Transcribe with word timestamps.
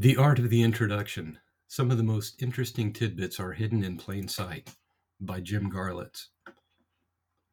The 0.00 0.16
Art 0.16 0.38
of 0.38 0.48
the 0.48 0.62
Introduction. 0.62 1.40
Some 1.66 1.90
of 1.90 1.96
the 1.96 2.04
most 2.04 2.40
interesting 2.40 2.92
tidbits 2.92 3.40
are 3.40 3.50
hidden 3.50 3.82
in 3.82 3.96
plain 3.96 4.28
sight 4.28 4.70
by 5.20 5.40
Jim 5.40 5.72
Garlitz. 5.72 6.26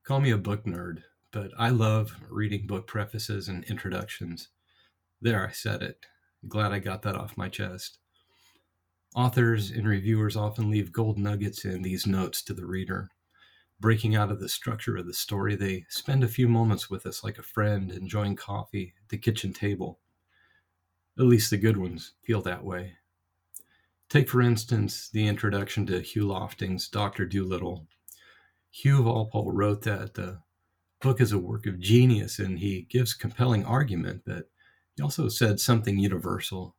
Call 0.04 0.20
me 0.20 0.30
a 0.30 0.38
book 0.38 0.64
nerd, 0.64 1.02
but 1.32 1.50
I 1.58 1.70
love 1.70 2.16
reading 2.30 2.68
book 2.68 2.86
prefaces 2.86 3.48
and 3.48 3.64
introductions. 3.64 4.50
There, 5.20 5.48
I 5.48 5.54
said 5.54 5.82
it. 5.82 6.06
Glad 6.48 6.72
I 6.72 6.78
got 6.78 7.02
that 7.02 7.16
off 7.16 7.36
my 7.36 7.50
chest. 7.50 7.98
Authors 9.16 9.72
and 9.72 9.88
reviewers 9.88 10.38
often 10.38 10.70
leave 10.70 10.92
gold 10.92 11.18
nuggets 11.18 11.66
in 11.66 11.82
these 11.82 12.06
notes 12.06 12.44
to 12.44 12.54
the 12.54 12.68
reader. 12.68 13.10
Breaking 13.80 14.16
out 14.16 14.30
of 14.30 14.40
the 14.40 14.50
structure 14.50 14.98
of 14.98 15.08
the 15.08 15.16
story, 15.16 15.56
they 15.56 15.88
spend 15.90 16.24
a 16.24 16.28
few 16.28 16.48
moments 16.48 16.92
with 16.92 17.08
us 17.08 17.24
like 17.24 17.40
a 17.40 17.42
friend 17.42 17.92
enjoying 17.92 18.36
coffee 18.36 18.94
at 19.02 19.10
the 19.10 19.18
kitchen 19.18 19.52
table. 19.52 20.00
At 21.18 21.26
least 21.26 21.50
the 21.50 21.58
good 21.58 21.78
ones 21.78 22.14
feel 22.24 22.42
that 22.42 22.64
way. 22.64 22.96
Take, 24.10 24.30
for 24.30 24.42
instance, 24.42 25.10
the 25.10 25.28
introduction 25.28 25.86
to 25.88 26.02
Hugh 26.02 26.28
Lofting's 26.28 26.90
Dr. 26.90 27.26
Dolittle. 27.26 27.88
Hugh 28.70 29.04
Walpole 29.04 29.52
wrote 29.52 29.84
that 29.84 30.16
the 30.16 30.42
book 31.02 31.22
is 31.22 31.32
a 31.32 31.40
work 31.40 31.66
of 31.66 31.80
genius 31.80 32.38
and 32.38 32.60
he 32.60 32.82
gives 32.90 33.14
compelling 33.14 33.66
argument, 33.66 34.24
but 34.26 34.50
he 34.96 35.04
also 35.04 35.30
said 35.30 35.60
something 35.60 35.98
universal, 35.98 36.76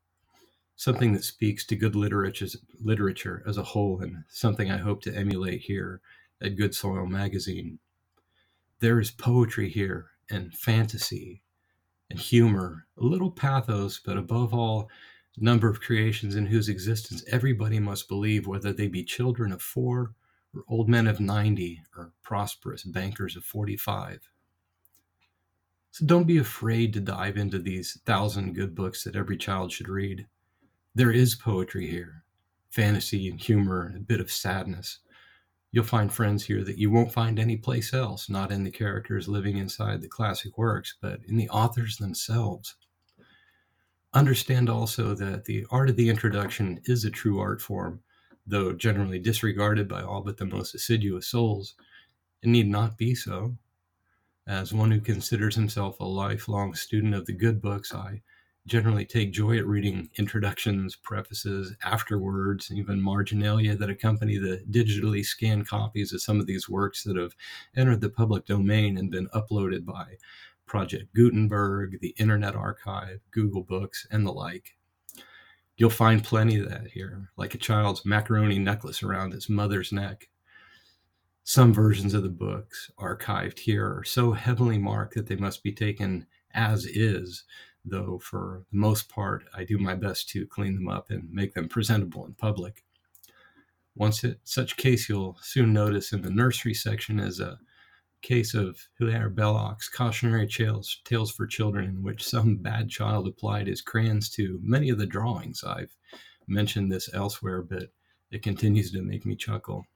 something 0.77 1.15
that 1.15 1.25
speaks 1.25 1.65
to 1.67 1.77
good 1.77 1.97
literature, 1.97 2.47
literature 2.79 3.43
as 3.47 3.57
a 3.57 3.63
whole, 3.63 4.01
and 4.01 4.25
something 4.29 4.71
I 4.71 4.79
hope 4.79 5.01
to 5.03 5.17
emulate 5.17 5.63
here 5.63 6.01
at 6.43 6.57
Good 6.57 6.75
Soil 6.75 7.07
magazine. 7.07 7.79
There 8.81 9.01
is 9.01 9.11
poetry 9.11 9.71
here 9.71 10.11
and 10.29 10.53
fantasy 10.53 11.43
humor, 12.17 12.87
a 12.99 13.05
little 13.05 13.31
pathos, 13.31 14.01
but 14.05 14.17
above 14.17 14.53
all, 14.53 14.89
number 15.39 15.69
of 15.69 15.81
creations 15.81 16.35
in 16.35 16.47
whose 16.47 16.69
existence 16.69 17.23
everybody 17.31 17.79
must 17.79 18.09
believe, 18.09 18.47
whether 18.47 18.73
they 18.73 18.89
be 18.89 19.05
children 19.05 19.53
of 19.53 19.61
four, 19.61 20.15
or 20.55 20.65
old 20.69 20.89
men 20.89 21.07
of 21.07 21.21
90, 21.21 21.83
or 21.97 22.13
prosperous 22.23 22.85
bankers 22.85 23.37
of 23.37 23.45
45. 23.45 24.29
So 25.91 26.07
don't 26.07 26.27
be 26.27 26.39
afraid 26.39 26.93
to 26.95 27.01
dive 27.01 27.37
into 27.37 27.59
these 27.59 28.01
thousand 28.05 28.55
good 28.55 28.75
books 28.75 29.05
that 29.05 29.17
every 29.17 29.37
child 29.37 29.73
should 29.73 29.89
read. 29.89 30.27
There 30.95 31.13
is 31.13 31.35
poetry 31.35 31.87
here, 31.87 32.25
fantasy 32.71 33.29
and 33.29 33.41
humor, 33.41 33.87
and 33.87 33.97
a 33.97 34.01
bit 34.01 34.21
of 34.21 34.31
sadness, 34.31 34.99
You'll 35.77 35.85
find 35.85 36.11
friends 36.11 36.43
here 36.43 36.65
that 36.65 36.79
you 36.79 36.91
won't 36.91 37.13
find 37.13 37.39
anyplace 37.39 37.93
else, 37.93 38.31
not 38.31 38.51
in 38.51 38.65
the 38.65 38.71
characters 38.71 39.29
living 39.29 39.59
inside 39.59 40.01
the 40.01 40.09
classic 40.09 40.57
works, 40.57 40.97
but 41.03 41.21
in 41.29 41.37
the 41.37 41.51
authors 41.51 41.99
themselves. 41.99 42.77
Understand 44.15 44.71
also 44.71 45.15
that 45.17 45.45
the 45.45 45.67
art 45.71 45.91
of 45.91 45.97
the 45.97 46.09
introduction 46.09 46.81
is 46.87 47.05
a 47.05 47.11
true 47.11 47.39
art 47.39 47.61
form, 47.61 48.01
though 48.47 48.73
generally 48.73 49.19
disregarded 49.19 49.87
by 49.87 50.01
all 50.01 50.23
but 50.23 50.39
the 50.39 50.47
most 50.47 50.75
assiduous 50.75 51.27
souls. 51.27 51.75
It 52.41 52.49
need 52.49 52.69
not 52.69 52.97
be 52.97 53.15
so. 53.15 53.59
As 54.47 54.73
one 54.73 54.91
who 54.91 55.01
considers 55.03 55.57
himself 55.57 56.01
a 56.01 56.05
lifelong 56.05 56.75
student 56.75 57.13
of 57.13 57.27
the 57.27 57.35
good 57.35 57.61
books, 57.61 57.93
I 57.93 58.23
generally 58.67 59.05
take 59.05 59.33
joy 59.33 59.57
at 59.57 59.67
reading 59.67 60.11
introductions, 60.17 60.97
prefaces, 60.97 61.75
afterwords, 61.85 62.71
even 62.73 63.01
marginalia 63.01 63.77
that 63.77 63.91
accompany 63.91 64.39
the 64.39 64.63
digitally 64.71 65.25
scanned 65.25 65.69
copies 65.69 66.13
of 66.13 66.21
some 66.21 66.41
of 66.41 66.47
these 66.47 66.69
works 66.69 67.05
that 67.05 67.17
have 67.17 67.35
entered 67.77 68.01
the 68.01 68.11
public 68.11 68.45
domain 68.45 68.99
and 68.99 69.11
been 69.11 69.29
uploaded 69.29 69.85
by 69.85 70.05
Project 70.67 71.15
Gutenberg, 71.15 72.01
the 72.01 72.15
Internet 72.19 72.57
Archive, 72.57 73.21
Google 73.31 73.63
Books, 73.63 74.07
and 74.11 74.27
the 74.27 74.33
like. 74.33 74.77
You'll 75.77 75.91
find 75.91 76.25
plenty 76.25 76.59
of 76.59 76.69
that 76.69 76.89
here, 76.89 77.31
like 77.37 77.55
a 77.55 77.59
child's 77.59 78.05
macaroni 78.05 78.59
necklace 78.59 79.03
around 79.03 79.33
its 79.33 79.49
mother's 79.49 79.93
neck. 79.93 80.29
Some 81.45 81.73
versions 81.73 82.15
of 82.15 82.25
the 82.25 82.29
books 82.29 82.91
archived 82.99 83.61
here 83.61 83.87
are 83.87 84.03
so 84.05 84.33
heavily 84.33 84.79
marked 84.79 85.15
that 85.15 85.29
they 85.29 85.37
must 85.37 85.63
be 85.63 85.71
taken 85.71 86.27
as 86.53 86.87
is 86.87 87.45
though 87.87 88.19
for 88.19 88.65
the 88.71 88.79
most 88.79 89.09
part, 89.09 89.45
I 89.55 89.65
do 89.65 89.79
my 89.79 89.95
best 89.95 90.29
to 90.31 90.47
clean 90.47 90.75
them 90.75 90.89
up 90.89 91.11
and 91.11 91.31
make 91.33 91.55
them 91.55 91.69
presentable 91.69 92.27
in 92.27 92.35
public. 92.35 92.85
Once 93.95 94.25
such 94.45 94.77
case 94.77 95.09
you'll 95.09 95.39
soon 95.41 95.73
notice 95.73 96.13
in 96.13 96.21
the 96.21 96.31
nursery 96.31 96.75
section 96.75 97.19
is 97.19 97.41
a 97.41 97.59
case 98.23 98.55
of 98.55 98.79
Hilaire 98.99 99.31
Belloc's 99.31 99.89
cautionary 99.89 100.49
tales, 100.49 101.01
tales 101.05 101.31
for 101.31 101.47
children, 101.47 101.85
in 101.85 102.03
which 102.03 102.27
some 102.27 102.57
bad 102.57 102.91
child 102.91 103.29
applied 103.29 103.69
his 103.69 103.81
crayons 103.81 104.29
to 104.31 104.59
many 104.63 104.91
of 104.91 104.99
the 104.99 105.07
drawings. 105.07 105.63
I've 105.65 105.97
mentioned 106.49 106.91
this 106.91 107.09
elsewhere, 107.15 107.63
but 107.63 107.85
it 108.31 108.43
continues 108.43 108.91
to 108.93 109.03
make 109.03 109.25
me 109.25 109.37
chuckle. 109.37 109.87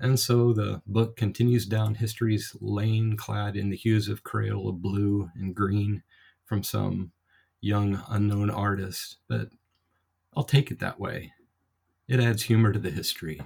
And 0.00 0.20
so 0.20 0.52
the 0.52 0.82
book 0.86 1.16
continues 1.16 1.66
down 1.66 1.96
history's 1.96 2.54
lane, 2.60 3.16
clad 3.16 3.56
in 3.56 3.70
the 3.70 3.76
hues 3.76 4.08
of 4.08 4.22
Crayola 4.22 4.72
blue 4.72 5.30
and 5.34 5.54
green, 5.54 6.02
from 6.48 6.62
some 6.62 7.12
young 7.60 8.02
unknown 8.08 8.50
artist, 8.50 9.18
but 9.28 9.50
I'll 10.34 10.44
take 10.44 10.70
it 10.70 10.78
that 10.80 10.98
way. 10.98 11.32
It 12.08 12.20
adds 12.20 12.44
humor 12.44 12.72
to 12.72 12.78
the 12.78 12.90
history. 12.90 13.40